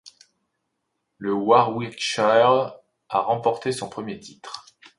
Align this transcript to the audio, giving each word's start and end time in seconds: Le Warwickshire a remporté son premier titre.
Le 1.19 1.31
Warwickshire 1.31 2.73
a 3.09 3.19
remporté 3.19 3.71
son 3.71 3.87
premier 3.87 4.19
titre. 4.19 4.65